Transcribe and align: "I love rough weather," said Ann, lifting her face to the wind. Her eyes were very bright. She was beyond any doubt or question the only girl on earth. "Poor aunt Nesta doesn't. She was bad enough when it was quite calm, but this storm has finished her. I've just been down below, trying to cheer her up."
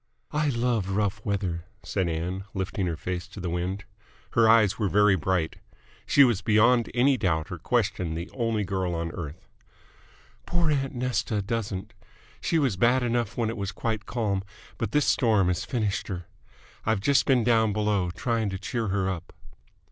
"I 0.31 0.49
love 0.49 0.89
rough 0.89 1.23
weather," 1.23 1.65
said 1.83 2.09
Ann, 2.09 2.45
lifting 2.55 2.87
her 2.87 2.97
face 2.97 3.27
to 3.27 3.39
the 3.39 3.51
wind. 3.51 3.85
Her 4.31 4.49
eyes 4.49 4.79
were 4.79 4.89
very 4.89 5.15
bright. 5.15 5.57
She 6.07 6.23
was 6.23 6.41
beyond 6.41 6.89
any 6.95 7.17
doubt 7.17 7.51
or 7.51 7.59
question 7.59 8.15
the 8.15 8.27
only 8.33 8.63
girl 8.63 8.95
on 8.95 9.11
earth. 9.11 9.47
"Poor 10.47 10.71
aunt 10.71 10.95
Nesta 10.95 11.39
doesn't. 11.43 11.93
She 12.41 12.57
was 12.57 12.77
bad 12.77 13.03
enough 13.03 13.37
when 13.37 13.51
it 13.51 13.57
was 13.57 13.71
quite 13.71 14.07
calm, 14.07 14.43
but 14.79 14.91
this 14.91 15.05
storm 15.05 15.49
has 15.49 15.65
finished 15.65 16.07
her. 16.07 16.25
I've 16.83 16.99
just 16.99 17.27
been 17.27 17.43
down 17.43 17.71
below, 17.71 18.09
trying 18.09 18.49
to 18.49 18.57
cheer 18.57 18.87
her 18.87 19.07
up." 19.07 19.31